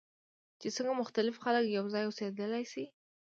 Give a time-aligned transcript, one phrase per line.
[0.59, 2.85] چې څنګه مختلف خلک یوځای اوسیدلی شي.